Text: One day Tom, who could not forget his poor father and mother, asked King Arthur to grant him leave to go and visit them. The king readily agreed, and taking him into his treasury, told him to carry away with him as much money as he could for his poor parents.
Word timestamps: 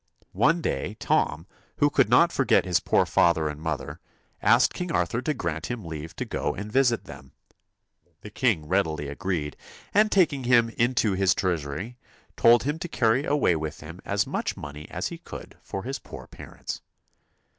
One 0.33 0.61
day 0.61 0.95
Tom, 0.99 1.45
who 1.77 1.91
could 1.91 2.09
not 2.09 2.31
forget 2.31 2.65
his 2.65 2.79
poor 2.79 3.05
father 3.05 3.47
and 3.47 3.61
mother, 3.61 3.99
asked 4.41 4.73
King 4.73 4.91
Arthur 4.91 5.21
to 5.21 5.33
grant 5.35 5.67
him 5.67 5.85
leave 5.85 6.15
to 6.15 6.25
go 6.25 6.55
and 6.55 6.71
visit 6.71 7.03
them. 7.03 7.33
The 8.21 8.31
king 8.31 8.65
readily 8.67 9.09
agreed, 9.09 9.55
and 9.93 10.11
taking 10.11 10.45
him 10.45 10.69
into 10.69 11.11
his 11.13 11.35
treasury, 11.35 11.97
told 12.35 12.63
him 12.63 12.79
to 12.79 12.87
carry 12.87 13.25
away 13.25 13.55
with 13.55 13.81
him 13.81 14.01
as 14.03 14.25
much 14.25 14.57
money 14.57 14.89
as 14.89 15.09
he 15.09 15.19
could 15.19 15.55
for 15.61 15.83
his 15.83 15.99
poor 15.99 16.25
parents. 16.25 16.81